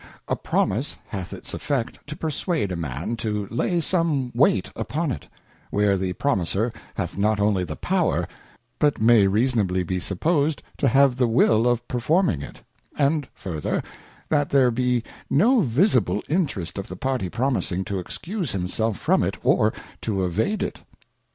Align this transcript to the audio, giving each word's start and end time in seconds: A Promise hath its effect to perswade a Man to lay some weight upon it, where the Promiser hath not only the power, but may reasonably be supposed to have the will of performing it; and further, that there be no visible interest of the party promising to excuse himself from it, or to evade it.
A 0.27 0.35
Promise 0.35 0.97
hath 1.09 1.31
its 1.31 1.53
effect 1.53 1.99
to 2.07 2.15
perswade 2.15 2.71
a 2.71 2.75
Man 2.75 3.15
to 3.17 3.45
lay 3.51 3.79
some 3.79 4.31
weight 4.33 4.71
upon 4.75 5.11
it, 5.11 5.27
where 5.69 5.95
the 5.95 6.13
Promiser 6.13 6.73
hath 6.95 7.19
not 7.19 7.39
only 7.39 7.63
the 7.63 7.75
power, 7.75 8.27
but 8.79 8.99
may 8.99 9.27
reasonably 9.27 9.83
be 9.83 9.99
supposed 9.99 10.63
to 10.77 10.87
have 10.87 11.17
the 11.17 11.27
will 11.27 11.67
of 11.67 11.87
performing 11.87 12.41
it; 12.41 12.63
and 12.97 13.27
further, 13.35 13.83
that 14.29 14.49
there 14.49 14.71
be 14.71 15.03
no 15.29 15.61
visible 15.61 16.23
interest 16.27 16.79
of 16.79 16.87
the 16.87 16.95
party 16.95 17.29
promising 17.29 17.85
to 17.85 17.99
excuse 17.99 18.53
himself 18.53 18.97
from 18.97 19.21
it, 19.21 19.37
or 19.43 19.71
to 20.01 20.25
evade 20.25 20.63
it. 20.63 20.81